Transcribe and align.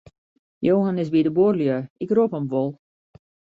Johan 0.67 0.97
is 1.03 1.11
by 1.13 1.21
de 1.23 1.31
buorlju, 1.37 1.77
ik 2.03 2.13
rop 2.17 2.31
him 2.35 2.47
wol. 2.51 2.69